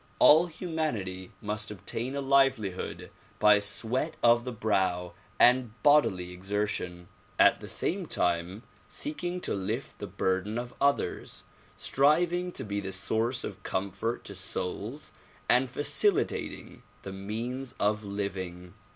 All 0.17 0.47
humanity 0.47 1.31
must 1.43 1.69
obtain 1.69 2.15
a 2.15 2.21
livelihood 2.21 3.11
by 3.37 3.59
sweat 3.59 4.15
of 4.23 4.45
the 4.45 4.51
brow 4.51 5.13
and 5.39 5.73
bodily 5.83 6.31
exertion; 6.31 7.07
at 7.37 7.59
the 7.59 7.67
same 7.67 8.07
time 8.07 8.63
seeking 8.89 9.39
to 9.41 9.53
lift 9.53 9.99
the 9.99 10.07
bur 10.07 10.41
den 10.41 10.57
of 10.57 10.73
others, 10.81 11.43
striving 11.77 12.51
to 12.53 12.63
be 12.63 12.79
the 12.79 12.91
source 12.91 13.43
of 13.43 13.61
comfort 13.61 14.23
to 14.23 14.33
souls 14.33 15.11
and 15.47 15.69
facilitating 15.69 16.81
the 17.03 17.13
means 17.13 17.73
of 17.79 18.03
living. 18.03 18.73